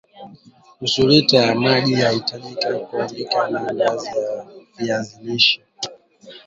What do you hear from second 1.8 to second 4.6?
yatahitajika kukandia maandazi ya